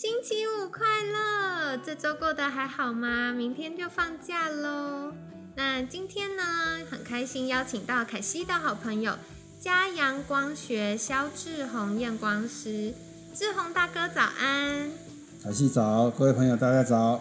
[0.00, 1.76] 星期五快乐！
[1.78, 3.32] 这周过得还好吗？
[3.32, 5.12] 明天就放假喽。
[5.56, 6.44] 那今天呢，
[6.88, 9.14] 很开心邀请到凯西的好朋友
[9.58, 12.94] 嘉阳光学肖志宏验光师，
[13.34, 14.88] 志宏大哥早安。
[15.42, 17.20] 凯西早，各位朋友大家早。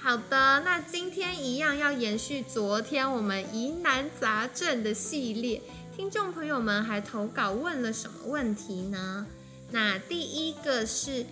[0.00, 5.60] 好的，那今天一样要延续昨天我们疑难杂症的系列，
[5.94, 9.26] 听众朋友们还投稿问了什么问题呢？
[9.70, 11.26] 那第一个是。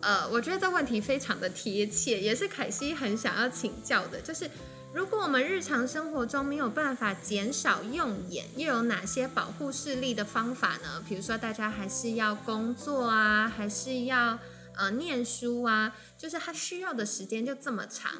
[0.00, 4.48] 呃，我觉得这问题非常的贴切，也是凯西很想要请教的，就是
[4.94, 11.02] 如果我们日常生活中没有办法减少用眼，又有哪些保护视力的方法呢？
[11.08, 14.38] 比如说大家还是要工作啊，还是要
[14.76, 18.12] 呃念书啊，就是他需要的时间就这么长，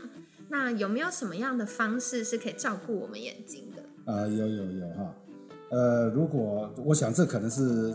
[0.48, 4.12] 那有没有什么样的方式是可以照顾我们眼睛的？
[4.12, 5.14] 啊，有有有哈，
[5.70, 7.94] 呃，如果我想这可能是。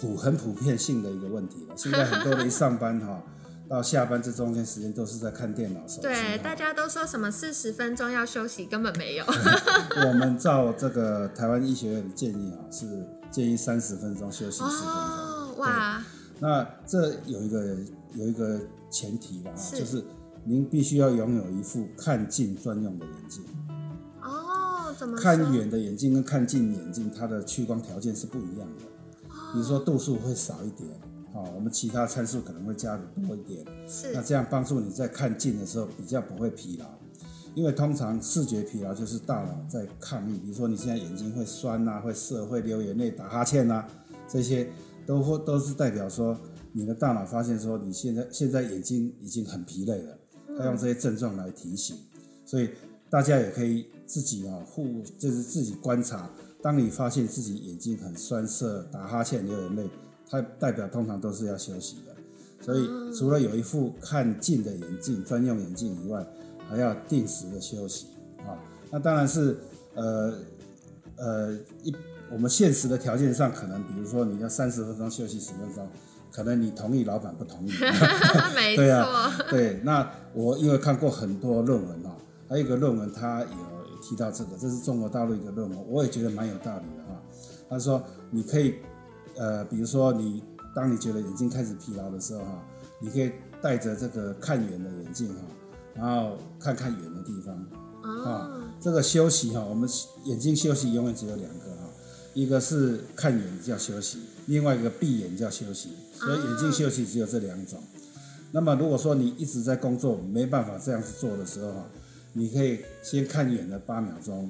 [0.00, 1.74] 普很普遍性的一个问题了。
[1.76, 3.22] 现在很多人一上班哈，
[3.68, 6.02] 到下班这中间时间都是在看电脑、手机。
[6.02, 9.24] 对，大家都说什么四十分钟要休息，根本没有。
[10.06, 14.88] 我们照这个台湾医学院的建议啊，是建议三十分钟休息十分钟。
[14.88, 16.02] 哦，哇！
[16.40, 17.76] 那这有一个
[18.14, 20.02] 有一个前提的啊，就是
[20.44, 23.44] 您必须要拥有一副看近专用的眼镜。
[24.22, 25.18] 哦，怎么？
[25.20, 28.84] 看远的眼镜跟看近眼镜，它的屈光条件是不一样的。
[29.52, 30.88] 比如说度数会少一点，
[31.32, 36.86] 好，我们其他参数可能会加的多一点，是，那这样帮助你在看近的时候比较不会疲劳，
[37.54, 43.86] 因为通常视觉疲劳就是大脑在抗议，比如说你现在眼睛会酸呐，会涩，会流眼泪，打哈欠呐，
[44.28, 44.68] 这些
[45.06, 46.38] 都会都是代表说
[46.72, 50.18] 你的大脑发现说你现在现在眼睛已经很疲累了，
[50.58, 51.96] 它用这些症状来提醒，
[52.44, 52.70] 所以
[53.08, 56.30] 大家也可以自己啊互就是自己观察。
[56.60, 59.88] 当你发现自己眼睛很酸涩、打哈欠、流眼泪，
[60.28, 62.14] 它代表通常都是要休息的。
[62.60, 66.26] 所以除了有一副看近的眼镜、专用眼镜以外，
[66.68, 68.08] 还要定时的休息
[68.38, 68.58] 啊。
[68.90, 69.56] 那当然是
[69.94, 70.34] 呃
[71.16, 71.52] 呃
[71.84, 71.94] 一
[72.32, 75.88] 我们现实的条件上，可能比如说你要三十分钟休息十分钟，
[76.32, 77.70] 可能你同意，老板不同意。
[78.56, 79.80] 没错， 对。
[79.84, 82.16] 那我因为看过很多论文啊，
[82.48, 83.77] 还有一个论文它有。
[84.08, 87.20] 提到这个，这是中国大陆一个论文，我也觉得蛮有道理的哈。
[87.68, 88.76] 他说，你可以，
[89.36, 90.42] 呃，比如说你
[90.74, 92.64] 当你觉得眼睛开始疲劳的时候哈，
[93.02, 93.30] 你可以
[93.60, 95.42] 戴着这个看远的眼镜哈，
[95.94, 98.50] 然后看看远的地方啊。
[98.80, 99.86] 这个休息哈，我们
[100.24, 101.90] 眼睛休息永远只有两个哈，
[102.32, 105.90] 一个是看远叫休息，另外一个闭眼叫休息。
[106.14, 107.78] 所以眼睛休息只有这两种。
[108.52, 111.86] 那么如果说你一直在工作，没办法这样子做的时候哈。
[112.38, 114.48] 你可以先看远的八秒钟，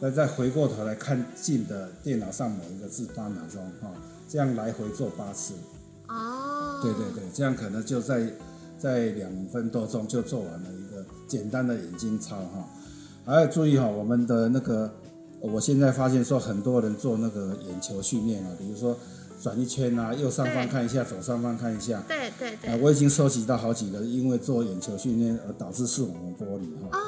[0.00, 3.92] 再再回过头来看近的电脑上某一个字八秒钟，哈，
[4.26, 5.52] 这样来回做八次。
[6.08, 8.32] 哦，对对对，这样可能就在
[8.78, 12.66] 在两分多钟就做完了一个简单的眼睛操，哈。
[13.26, 14.90] 还要注意哈，我们的那个，
[15.40, 18.96] 我现在发现说很多人做那个眼球训练啊，比如说。
[19.40, 22.02] 转一圈啊，右上方看一下，左上方看一下。
[22.08, 22.72] 对对对。
[22.72, 26.88] 啊，我已经收集到好几个因为做眼球训练而导致视网膜剥离哈。
[26.90, 26.98] 哦。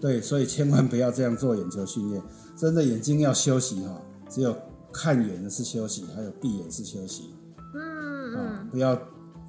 [0.00, 2.22] 对，所以千万不要这样做眼球训练。
[2.56, 4.56] 真的眼睛要休息哈，只有
[4.92, 7.34] 看远的是休息，还有闭眼是休息。
[7.74, 8.68] 嗯嗯。
[8.70, 9.00] 不要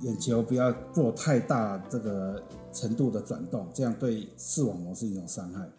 [0.01, 2.41] 眼球不要做太大这个
[2.73, 5.69] 程度的转动，这样对视网膜是一种伤害。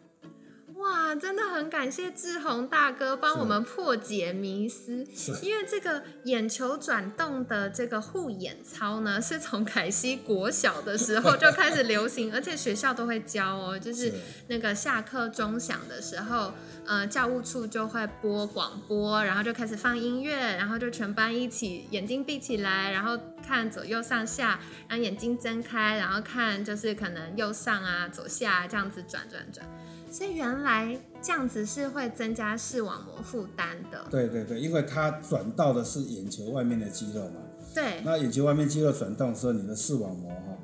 [0.90, 5.06] 哇，真的很感谢志宏大哥帮我们破解迷思，
[5.40, 14.12] 因为这个眼球转动的这个护眼操呢， 是从凯西国小的时候就开始流行， 而且学校都会教哦，就是
[14.48, 16.52] 那个下课钟响的时候，
[16.84, 23.16] 呃，教务处就会播广播，然后就开始放音乐，然后就全班一起眼睛闭起来，然后
[23.46, 29.64] 看左右上下，然后眼睛睁开，然后看就是可能右上啊、左下这样子转转转。
[30.10, 34.04] 所以原来这样子是会增加视网膜负担的。
[34.10, 37.40] 对对对，因为它转到的是眼球外面的肌肉嘛。
[37.72, 38.02] 对。
[38.04, 40.58] 那眼球外面肌肉转动的时候，你的视网膜哈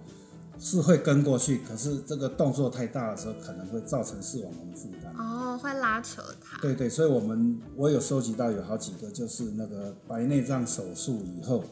[0.58, 5.14] 是会跟过去，可是这个动作太大的时候，可能会造成视网膜的负担。
[5.16, 6.58] 哦，会拉扯它。
[6.60, 11.62] 对对，所以我们我有收集到有好几个，就是那个白内障手术以后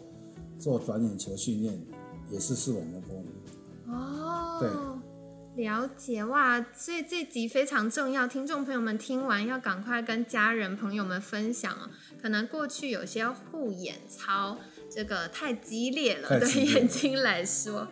[0.61, 1.83] 做转眼球训练，
[2.31, 3.93] 也是视网膜剥离。
[3.93, 4.69] 哦，对
[5.57, 11.91] 了解哇，所以这集非常重要，听众朋友们听完要赶快跟家人朋友们分享哦。
[12.21, 14.59] 可能过去有些护眼操，
[14.91, 17.89] 这个太激烈了，对眼睛来说。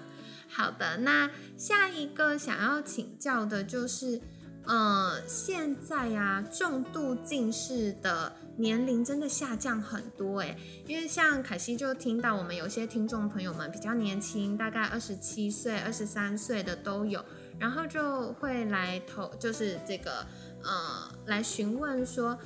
[0.49, 4.21] 好的，那下一个想要请教的就是，
[4.65, 10.57] 呃，现在呀、重度近视的年龄真的下降很多诶，
[10.87, 17.25] 因为像凯西就听到我们有些听众朋友们比较年轻，大概二十七岁、二十三岁的都有，
[17.63, 20.27] 然后就会来投，就是这个
[20.65, 22.37] 呃，来询问说，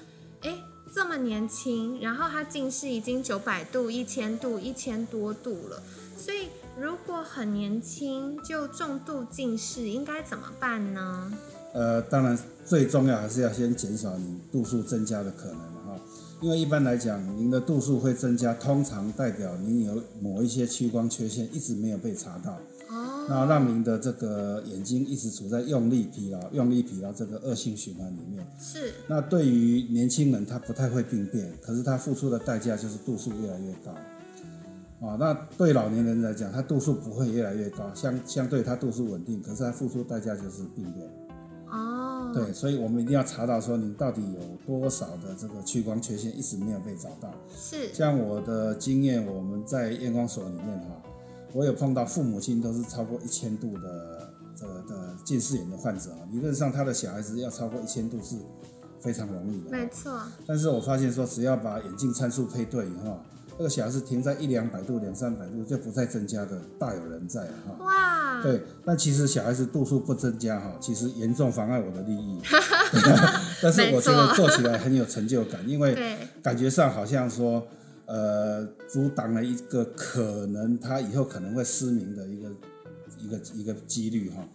[0.43, 5.83] 诶，这么年轻，然后他近视已经九百度、一千度、一千多度了，
[6.19, 6.49] 所以
[6.79, 11.33] 如果很年轻就重度近视，应该怎么办呢？
[11.73, 15.99] 呃，当然最重要还是要先减少你度数增加的可能哈，
[16.43, 28.47] 因为一般来讲，您的度数会增加，通常代表您有某一些屈光缺陷一直没有被查到，哦，那让您的这个眼睛一直处在用力疲劳、用力疲劳这个恶性循环里面。
[28.61, 33.91] 是那对于年轻人，他不太会病变，可是他付出的代价就是度数越来越高。
[35.07, 41.07] 啊，那对老年人来讲，他度数不会越来越高，相相对他度数稳定，可是他付出代价就是病变。
[41.71, 47.31] 哦，对，所以我们一定要查到说您到底有多少的这个屈光缺陷一直没有被找到。
[47.55, 51.03] 是像我的经验，我们在验光所里面哈，
[51.53, 58.37] 我有碰到父母亲都是超过一千度的这个的近视眼的患者啊，理论上他的小孩子要超过一千度是
[59.01, 59.71] 非常容易的。
[59.71, 63.19] 没错，但是我发现说，只要把眼镜参数配对以后，
[63.57, 67.85] 这个小孩子停在一两百度、两三百度就不再增加的，大有人在啊哈。
[67.85, 72.41] 哇，对，但其实小孩子度数不增加哈，其实严重妨碍我的利益。
[73.63, 77.67] 但是我觉得做起来很有成就感，因为，感觉上好像说，
[78.07, 82.51] 呃，阻挡了一个可能他以后可能会失明的一个
[83.19, 84.47] 一个一个几率哈。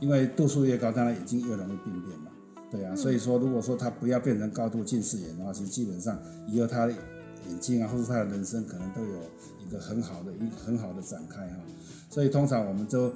[0.00, 2.30] 因为度数越高，当然眼睛越容易病变嘛。
[2.70, 6.16] 对啊，所以说如果说他不要变成高度近视眼的话，其实基本上
[6.48, 9.18] 以后他眼睛啊，或者他的人生可能都有
[9.58, 11.56] 一个很好的一个很好的展开哈。
[12.08, 13.12] 所以通常我们都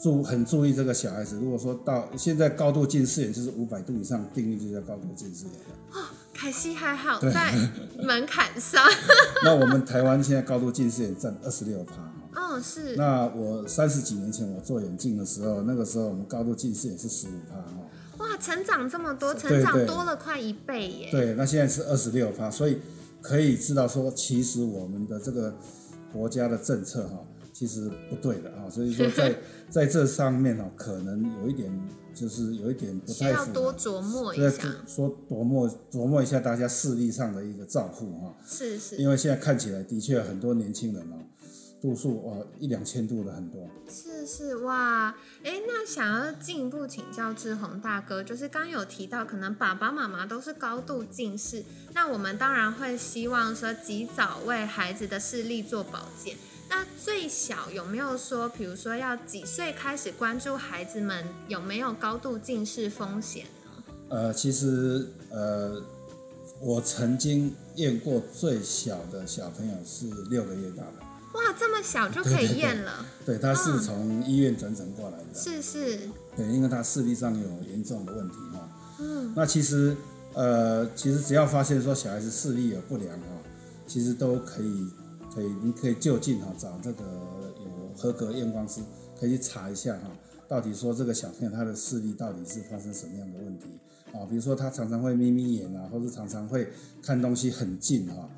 [0.00, 5.98] 注很注意这个小孩子，如果说到现在高度近视眼就是五百度以上，定义就叫高度近视眼了。
[6.34, 7.54] 凯西还好在
[8.02, 8.84] 门槛上，
[9.44, 12.12] 那我们台湾现在高度近视眼占二十六趴哈。
[12.36, 17.88] 嗯，是那我三十几年前我做眼镜的时候，那个时候我们高度近视也是十五趴哈。
[18.18, 22.80] 哇，成长这么多，成长多了快一倍耶，对，那现在是二十六趴，所以
[23.22, 25.54] 可以知道说，其实我们的这个
[26.12, 27.18] 国家的政策哈，
[27.52, 28.68] 其实不对的啊。
[28.68, 29.36] 所以说在
[29.70, 31.72] 在这上面哈，可能有一点
[32.14, 33.46] 就是有一点不需太符合。
[33.46, 41.16] 要多琢磨一下，说琢磨琢磨一下大家视力上的一个照顾哈，是是因为现在看起来的确很多年轻人哦，
[41.82, 43.68] 度数哦一两千度的很多。
[43.90, 51.62] 是是哇，哎，那想要进一步请教志宏大哥，就是刚有提到，可能爸爸妈妈都是高度近视，
[51.92, 56.36] 那我们当然会希望说及早为孩子的视力做保健。
[56.68, 63.84] 那最小有没有说，比如说要几岁开始关注孩子们有没有高度近视风险呢？
[64.08, 65.82] 呃，其实呃，
[66.60, 70.94] 我曾经验过最小的小朋友是六个月大的，
[71.34, 73.80] 哇，这么小就可以验了，对，他是嗯。
[73.80, 75.98] 从医院转诊过来的，是是，
[76.36, 78.68] 对，因为他视力上有严重的问题哈。
[79.00, 79.96] 嗯，那其实
[80.32, 83.26] 呃，其实只要发现说小孩子视力有不良哈，
[83.86, 84.88] 其实都可以
[85.34, 87.02] 可以，您可以就近哈找这个
[87.58, 88.80] 有合格验光师，
[89.18, 90.10] 可以去查一下哈，
[90.46, 93.66] 到底说这个小朋友他的视力到底是发生什么样的问题
[94.12, 94.24] 啊？
[94.28, 96.68] 比如说他常常会眯眯眼啊，或者常常会
[97.02, 98.28] 看东西很近哈，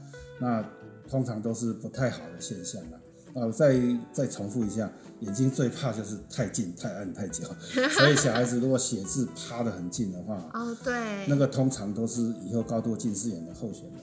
[0.40, 0.64] 那
[1.08, 2.98] 通常都是不太好的现象了。
[3.34, 3.78] 啊，我再
[4.14, 7.44] 再重复一下，眼睛最怕就是太近、太暗、太久，
[7.92, 14.00] 所以小孩子如果写字趴得很近的话，哦对，那个通常都是以后高度近视眼的候选人。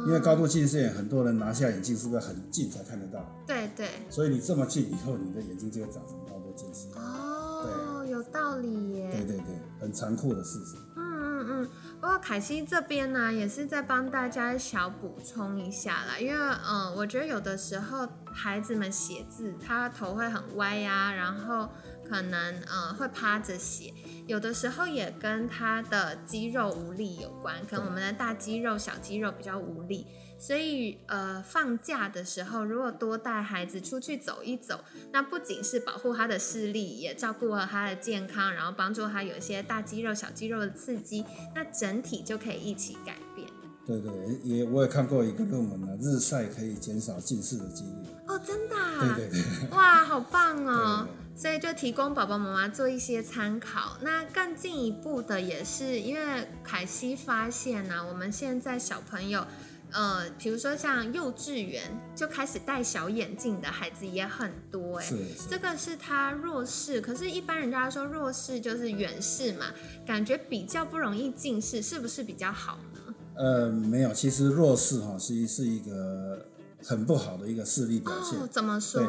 [0.00, 3.24] 哦，因为高度近视眼，很多人拿下眼镜是不是很近才看得到？
[3.46, 6.88] 对对，所以你这么近以后，你的眼睛就会长成高度近视。
[6.96, 10.76] 哦，有道理耶，对对对，很残酷的事实。
[10.96, 11.68] 嗯嗯嗯，
[12.00, 21.68] 不过凯西这边呢，也是在帮大家小补充一下啦，因为嗯、呃我觉得有的时候孩子们写字，他头会很歪呀、然后
[22.10, 23.94] 可能呃会趴着写，
[24.26, 30.04] 有的时候也跟他的肌肉无力有关，可能我们的大肌肉、小肌肉比较无力。
[30.36, 41.24] 所以，呃，放假的时候，如果多带孩子出去走一走，那不仅是保护他的视力，也照顾了他的健康，然后帮助他有一些大肌肉、小肌肉的刺激，
[41.54, 43.46] 那整体就可以一起改变。
[43.86, 44.12] 对对，
[44.42, 48.08] 也我也看过一个论文呢，日晒可以减少近视的几率。
[48.26, 49.14] 哦，真的、啊？
[49.16, 51.06] 对对对，哇，好棒对哦！
[51.06, 53.96] 对所以就提供宝宝妈妈做一些参考。
[54.02, 59.46] 那更进一步的也是因为凯西发现呢、我们现在小朋友，
[59.90, 65.16] 呃，比如说像幼稚园就开始戴小眼镜的孩子也很多哎、是
[65.48, 69.64] 这，个是他弱视，可是，一般人家说弱视就是远视嘛，
[70.04, 73.14] 感觉比较不容易近视，是不是比较好呢？
[73.36, 76.44] 呃，没有，其实弱视哈，其实是一个
[76.84, 78.38] 很不好的一个视力表现。
[78.38, 79.02] 哦，怎么说？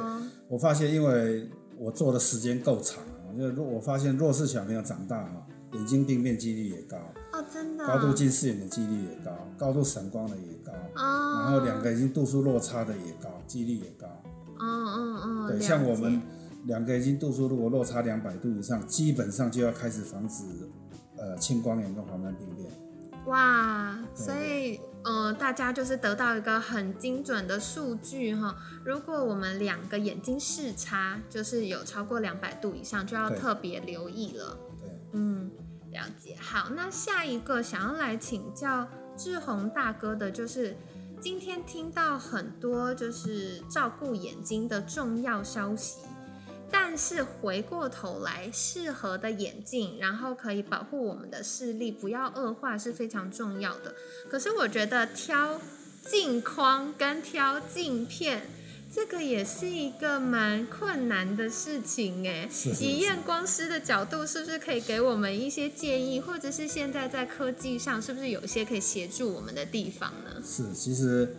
[0.47, 1.49] 我发现，因为
[1.81, 6.95] 我做的时间够长啊，就是我发现弱视小朋友长大哈，眼睛病变几率也高，
[7.33, 14.07] 哦，真的、高度近视眼的几率也高，高度散光的也高，哦，然后两个眼睛度数落差的也高，几率也高。
[14.59, 16.25] 嗯嗯嗯，对，像我们解
[16.65, 20.43] 两个眼睛度数如果落差两百度以上，基本上就要开始防止
[21.17, 22.69] 呃青光眼跟黄斑病变。
[23.25, 28.55] 哇，所以呃，大家就是得到一个很精准的数据哈。
[28.85, 34.57] 如果我们两个眼睛视差就是有超过两百度以上，就要特别留意了。
[34.79, 35.49] 对，嗯，
[35.91, 36.37] 了解。
[36.39, 40.77] 好，那下一个想要来请教志宏大哥的，就是
[41.19, 45.97] 今天听到很多就是照顾眼睛的重要消息，
[46.71, 53.93] 但是回过头来，适合的眼镜，然后可以保护我们的视力，不要恶化是非常重要的。
[54.29, 55.59] 可是我觉得挑
[56.03, 58.43] 镜框跟挑镜片。
[58.93, 62.49] 这个也是一个蛮困难的事情哎，
[62.81, 70.43] 以验光师的角度，是不是可以给我们一些建议，或者是现在在科技上，是不是有一些可以协助我们的地方呢？
[70.43, 71.33] 是，其实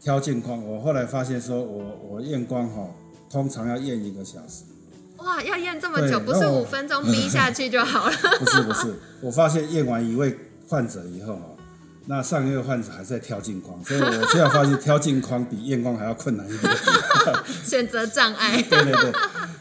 [0.00, 2.92] 挑镜框，我后来发现说我我验光哈，
[3.30, 4.64] 通常要验一个小时。
[5.18, 8.16] 哇，要验这么久，不是五分钟 逼下去就好了。
[8.40, 11.56] 不是不是，我发现验完一位患者以后哦，
[12.06, 16.72] 那上一位患者还在挑镜框，所以我现在发现挑镜框比验光还要困难一点。
[17.62, 18.62] 选择障碍。
[18.62, 19.12] 对对对，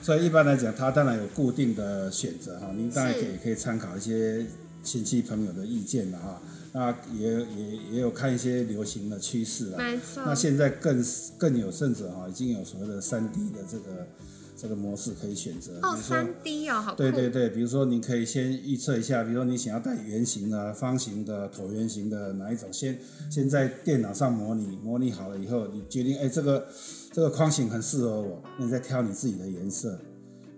[0.02, 4.46] 所以一般来讲，他当然有固定的选择哈，您当然是可以可以参考一些
[4.83, 6.41] 亲戚朋友的意见了哈。
[6.71, 9.77] 那也也也有看一些流行的趋势啊。
[9.77, 11.03] 没错那，现在更
[11.38, 14.07] 更有甚者哈，已经有所谓的三 D 的这个
[14.55, 15.95] 这个模式可以选择，哦。
[15.95, 16.93] 三 D 哦，好。
[16.93, 23.00] 对对对，比如说你可以先预测一下，比如说你想要带圆形的、方形的、椭圆形的哪一种，先
[23.31, 26.67] 先在电脑上模拟，模拟好了以后，你决定哎这个
[27.12, 30.00] 这个框形很适合我，那你再挑你自己的颜色，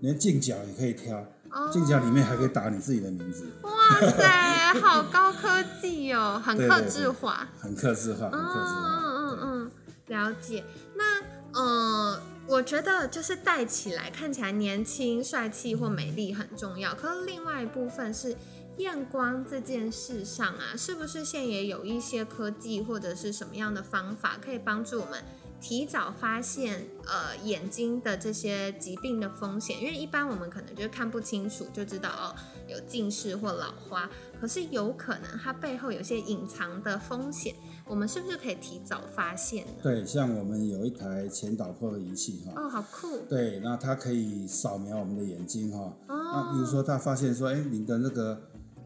[0.02, 3.72] 连镜角也可以挑，哦镜角里面还可以打你自己的名字，哇
[4.10, 7.48] 塞，好高科技哦，很克制化。
[7.60, 9.02] 很克制化，很克制化。
[9.04, 9.72] 嗯嗯嗯，
[10.08, 10.64] 了解。
[10.96, 11.22] 那
[11.60, 18.38] 呃，我觉得就是戴起来看起来年轻、帅气或美丽很重要，可是另外一部分是
[18.78, 25.22] 验光这件事上啊，是不是现在也有一些科技或者是什么样的方法可以帮助我们？
[25.62, 32.36] 提早发现呃眼睛的这些疾病的风险，因为一般我们可能就看不清楚就知道哦
[32.68, 37.54] 有近视或老花，可是有可能它背后有些隐藏的风险，
[37.86, 39.72] 我们是不是可以提早发现呢？
[39.84, 45.96] 对，像我们有一台前导破的仪器哈，哦，好酷对，那它可以扫描我们的眼睛哈。
[46.08, 48.42] 那比如哦，说，它发现说，哎，你的那个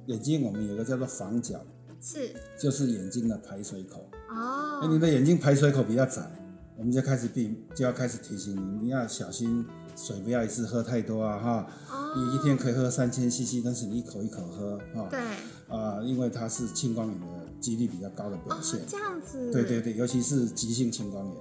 [0.07, 1.63] 眼睛，我们有个叫做房角，
[2.01, 4.09] 是就是眼睛的排水口。
[4.29, 6.29] 哦哎，，你的眼睛排水口比较窄，
[6.77, 9.65] 我们就开始避，就要开始提醒你，你要小心
[9.95, 11.67] 水不要一次喝太多啊哈。
[11.89, 15.07] 哦，你一天可以喝三千 CC，但是你一口一口喝哈。
[15.09, 15.19] 对
[15.67, 17.25] 啊、因为它是青光眼的
[17.59, 18.81] 几率比较高的表哦现。
[18.87, 21.35] 这样子，对对对，尤其是急性青光眼，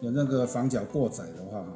[0.00, 1.68] 有那个房角过窄的话哈，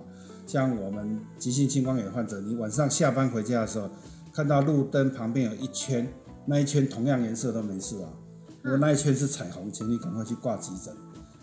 [0.46, 3.88] 像我们急性青光眼患者，你晚上下班回家的时候，
[4.32, 6.12] 看到路灯旁边有一圈，
[6.46, 8.08] 那一圈同样颜色都没事啊。
[8.62, 10.92] 如果那一圈是彩虹，请你赶快去挂急诊，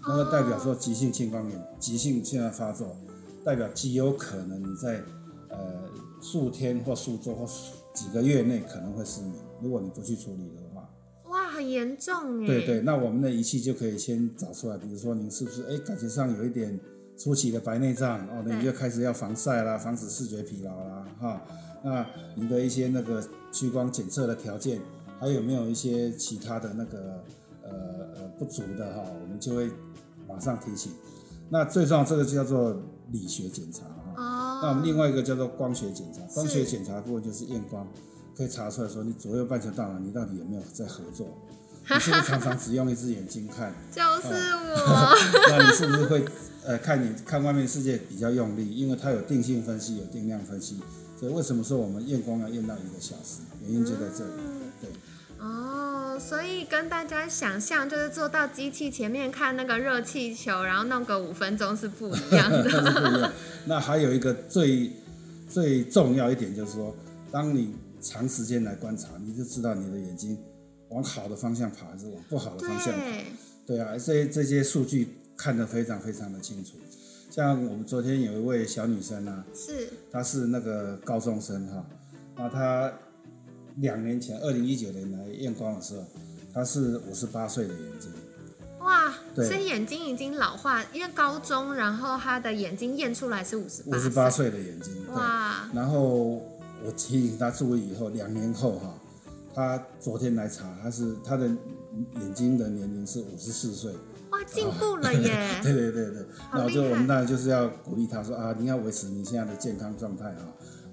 [0.08, 2.96] 那个代表说急性青光眼急性现在发作，
[3.44, 5.02] 代表极有可能你在
[5.50, 5.90] 呃
[6.22, 10.90] 数天或数周或数几个月内可能会失明，如果你不去处理的话。
[11.30, 16.80] 哇，很严重哎，对对，那我们的仪器就可以先找出来，比如说您是不是哎感觉上有一点
[17.16, 21.42] 初期的白内障哦，那你就开始要防晒啦，防止视觉疲劳啦，哈。
[21.84, 24.82] 那你的一些那个屈光检测的条件，
[25.20, 27.24] 还有没有一些其他的那个
[27.64, 27.72] 呃
[28.16, 29.70] 呃不足的哈，我们就会
[30.30, 30.92] 马上提醒。
[31.50, 32.80] 那最重要这个就叫做
[33.12, 34.14] 理学检查哈。
[34.16, 37.88] 哦，那我们另外一个叫做光学检查，光学检查部分就是验光，
[38.38, 41.28] 可以查出来说你左右半球大脑你到底有没有在合作，
[41.90, 43.74] 你是不是常常只用一只眼睛看？
[43.92, 45.16] 就是我，
[45.50, 46.24] 那你是不是会
[46.64, 48.70] 呃看你看外面世界比较用力？
[48.76, 50.80] 因为它有定性分析，有定量分析，
[51.20, 53.42] 所以为什么说我们验光要验到一个小时？
[53.64, 54.32] 原因就在这里。
[56.60, 62.64] 以跟大家想象就是坐到机器前面看那个热气球，然后弄个五分钟是不一样的。
[62.64, 63.32] 不一样。
[63.66, 64.92] 那还有一个最
[65.48, 66.94] 最重要一点就是说，
[67.32, 70.38] 当你长时间来观察，你就知道你的眼睛
[70.90, 73.00] 往好的方向跑还是往不好的方向跑。
[73.66, 76.74] 对，对啊，所以这些数据看得非常非常的清楚。
[77.32, 81.86] 像我们昨天有一位小女生啊，是她是那个高中生哈，
[82.36, 82.92] 那她
[83.78, 86.04] 两年前，二零一九年来验光的时候，
[86.54, 88.12] 她是五十八岁的眼睛。
[88.80, 95.14] 哇，所以眼睛已经老化，因为高中，然后他的眼睛验出来是五十五十八岁的眼睛，对。
[95.14, 96.42] 哇，然后
[96.84, 98.94] 我提醒他注意以后，两年后哈，
[99.54, 103.94] 他昨天来查，他是他的眼睛的年龄是五十四岁。
[104.32, 105.50] 哇，进步了耶！
[105.62, 110.26] 对对对对，好那我就我们当然就是要鼓励他说啊，你要维持你现在的健康状态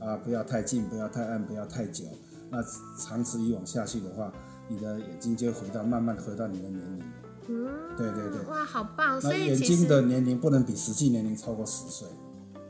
[0.00, 2.04] 啊，啊不要太近，不要太暗，不要太久。
[2.50, 2.58] 那
[2.98, 4.32] 长此以往下去的话，
[4.68, 7.04] 你的眼睛就回到慢慢回到你的年龄。
[7.48, 9.14] 嗯，对对对哇，好棒！
[9.14, 12.08] 那所以眼睛的年龄不能比实际年龄超过十岁，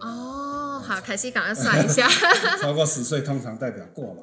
[0.00, 2.06] 哦，好，凯西赶快算一下。
[2.60, 4.22] 超过十岁通常代表过劳。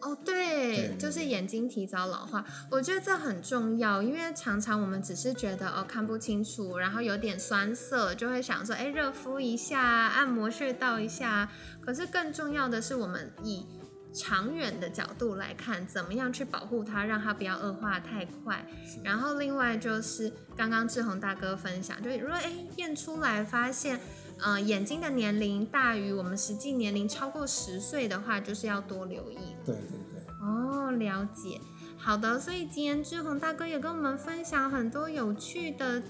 [0.00, 11.50] 哦，对，对就是眼睛提早老化，我觉得这很重要，因为常常我们只是觉得哦看不清楚，然后有点酸涩，就会想说，哎，热敷一下，按摩穴道一下。
[11.80, 13.66] 可是更重要的是，我们以
[14.14, 18.64] 长远的角度来看，怎么样去保护它，让它不要恶化太快。
[19.02, 24.00] 然后另外就是刚刚志宏大哥分享，就是如果哎验出来发现。
[24.42, 29.38] 呃，眼睛的年龄大于我们实际年龄超过十岁的话，就是要多留意。
[29.64, 30.20] 对对对。
[30.42, 31.60] 哦，了解。
[31.96, 36.02] 好的，所以今天志宏大哥也跟我们分享很多有趣的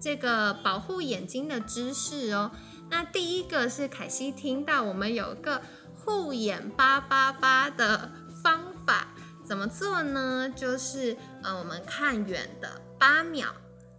[0.00, 2.50] 这个保护眼睛的知识哦。
[2.90, 5.62] 那第一个是凯西听到我们有个
[6.04, 8.10] 护眼八八八的
[8.42, 9.08] 方法，
[9.44, 10.52] 怎么做呢？
[10.54, 13.48] 就是呃，我们看远的八秒，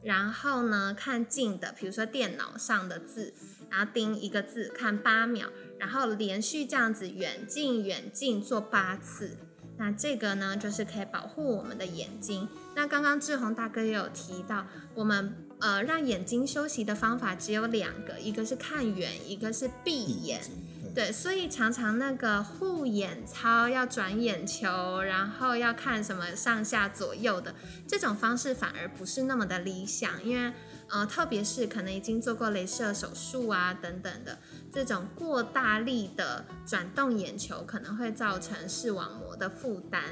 [0.03, 3.33] 然后呢看近的，比如说电脑上的字，
[3.69, 9.37] 然后盯一个字看八秒，然后连续这样子远近远近做八次。
[9.77, 12.47] 那这个呢，就是可以保护我们的眼睛。
[12.75, 20.41] 那刚刚志宏大哥也有提到，我们呃让眼睛休息的方法只有两个，一个是看远，一个是闭眼。
[20.93, 27.55] 对，所以常常那个护眼操要转眼球，然后要看什么上下左右的
[27.87, 30.51] 这种方式，反而不是那么的理想，因为
[30.89, 34.37] 呃，特别是可能已经做过镭射手术啊等等的
[34.69, 40.03] 这种过大力的转动眼球，可能会造成视网膜的负担，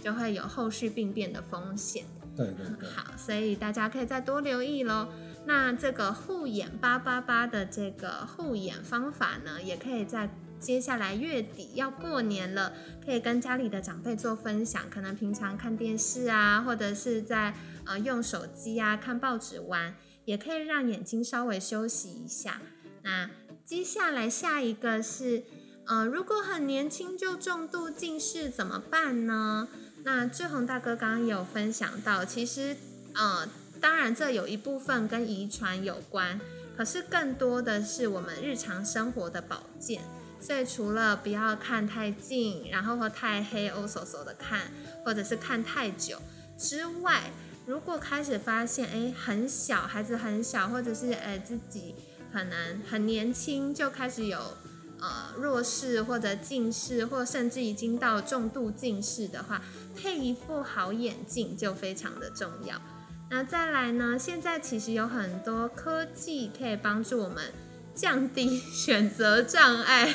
[0.00, 2.04] 就会有后续病变的风险。
[2.36, 2.88] 对对对。
[2.94, 5.08] 好，所以大家可以再多留意喽。
[5.48, 10.28] 那这个护眼八八八的这个护眼方法呢，也可以在
[10.60, 14.82] 接下来月底要过年了，可以跟家里的长辈做分享。
[14.90, 17.54] 可能平常看电视啊，或者是在
[17.86, 19.94] 呃用手机啊看报纸玩，
[20.26, 22.60] 也可以让眼睛稍微休息一下。
[23.02, 23.30] 那
[23.64, 25.44] 接下来下一个是，
[25.86, 29.66] 呃，如果很年轻就重度近视怎么办呢？
[30.04, 32.76] 那志宏大哥刚刚有分享到，其实
[33.14, 33.48] 呃。
[33.80, 36.40] 当然，这有一部分跟遗传有关，
[36.76, 40.02] 可是更多的是我们日常生活的保健。
[40.40, 44.70] 所以除了不要看太近，然后或太黑、欧嗖嗖的看，
[45.04, 46.20] 或者是看太久
[46.56, 47.32] 之外，
[47.66, 51.96] 如果开始发现哎很小孩子很小，或者是哎自己
[52.32, 54.38] 可能很年轻就开始有
[55.00, 59.60] 呃弱视或者近视，或甚至已经到重度近视的话，
[59.96, 62.80] 配一副好眼镜就非常的重要。
[63.30, 64.18] 那再来呢？
[64.18, 67.52] 现在其实有很多科技可以帮助我们
[67.94, 70.14] 降低 选择障碍，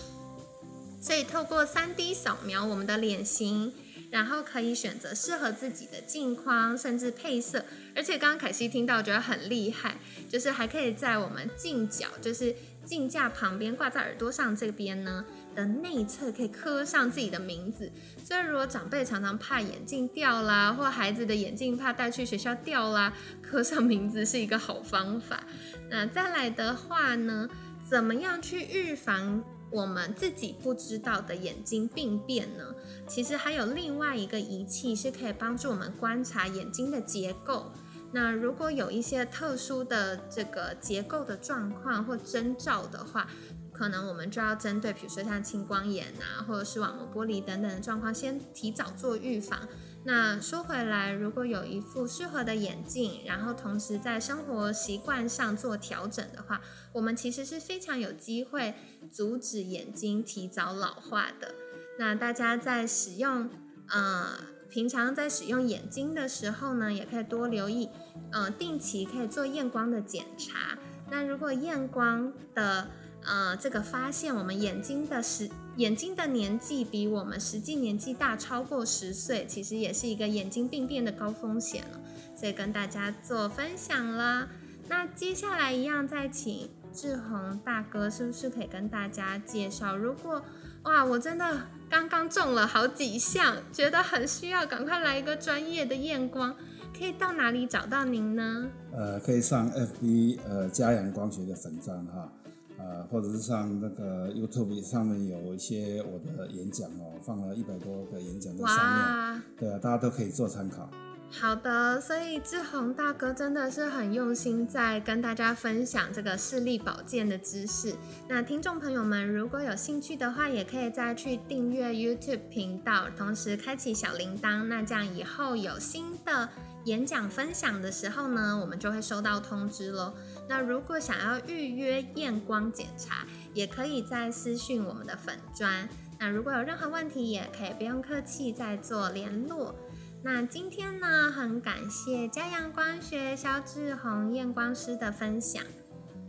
[1.00, 3.74] 所以透过三 D 扫描我们的脸型，
[4.10, 7.64] 然后可以选择适合自己的镜框，甚至配色。
[7.94, 9.98] 而且刚刚凯西听到，觉得很厉害，
[10.28, 15.26] 就是还可以在我们镜角，就是镜架旁边挂在耳朵上这边呢。
[15.56, 17.90] 的内侧可以刻上自己的名字，
[18.22, 25.42] 所以如果长辈常常怕眼镜掉啦，或孩子的眼镜怕带去学校掉啦，刻上名字是一个好方法。
[25.90, 27.48] 那再来的话呢，
[27.88, 32.74] 怎么样去预防我们自己不知道的眼睛病变呢？
[33.08, 37.72] 其实还有另外一个仪器是可以帮助我们观察眼睛的结构。
[38.12, 43.28] 那如果有一些特殊的这个结构的状况或征兆的话，
[43.76, 49.68] 可能我们就要针对，比如说像青光眼啊，或者是网膜剥离等等的状况，先提早做预防。
[50.04, 56.62] 那说回来，如果有一副适合的眼镜，然后同时在生活习惯上做调整的话，
[56.92, 58.74] 我们其实是非常有机会
[59.12, 61.54] 阻止眼睛提早老化的。
[61.98, 63.50] 那大家在使用，
[63.88, 64.38] 呃，
[64.70, 67.90] 平常在使用眼睛的时候呢，也可以多留意，
[68.32, 70.78] 呃，定期可以做验光的检查。
[71.10, 72.90] 那如果验光的
[73.26, 82.00] 呃，这个发现我们眼睛的实眼睛的年纪比我们实际年纪大超过十岁，其实也是一个眼睛病变的高风险了，
[82.36, 84.48] 所以跟大家做分享了。
[84.88, 89.96] 那接下来一样再请志宏大哥，是不是可以跟大家介绍？
[89.96, 90.40] 如果
[90.84, 96.54] 哇，我真的刚刚中了好几项，觉得很需要，赶快来一个专业的验光，
[96.96, 98.68] 可以到哪里找到您呢？
[98.92, 102.32] 呃，可以上 FB 呃嘉阳光学的粉站哈。
[102.78, 110.88] 呃，或者是上那个 YouTube 上面有一些我的演讲哦，放了一百多个演讲在上面，对啊，大家都可以做参考。
[111.28, 117.96] 好的，所以志宏大哥真的是很用心在跟大家分享这个视力保健的知识。
[118.28, 126.48] 那听众朋友们如果有兴趣的话，也可以再去订阅 YouTube 频道，同时开启小铃铛，那这样以后有新的
[126.84, 130.14] 演讲分享的时候呢，我们就会收到通知喽。
[130.48, 135.88] 那如果想要预约验光检查，也可以在私讯我们的粉砖。
[136.18, 139.74] 那如果有任何问题，也可以不用客气再做联络。
[140.22, 145.62] 那今天呢，很感谢嘉阳光学肖志宏验光师的分享。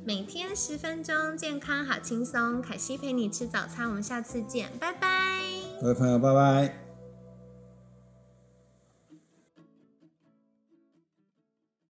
[0.06, 2.62] 每天十分钟，健康好轻松。
[2.62, 5.41] 凯西陪你吃早餐，我们下次见，拜拜。
[5.82, 6.87] 各位朋友，拜拜。